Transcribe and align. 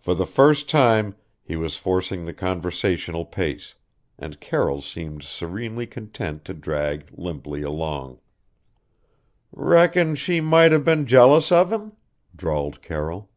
For 0.00 0.14
the 0.14 0.24
first 0.24 0.70
time 0.70 1.14
he 1.42 1.56
was 1.56 1.76
forcing 1.76 2.24
the 2.24 2.32
conversational 2.32 3.26
pace, 3.26 3.74
and 4.18 4.40
Carroll 4.40 4.80
seemed 4.80 5.24
serenely 5.24 5.86
content 5.86 6.46
to 6.46 6.54
drag 6.54 7.10
limply 7.12 7.60
along. 7.60 8.18
"Reckon 9.52 10.14
she 10.14 10.40
might 10.40 10.72
have 10.72 10.86
been 10.86 11.04
jealous 11.04 11.52
of 11.52 11.70
him?" 11.70 11.92
drawled 12.34 12.80
Carroll. 12.80 13.28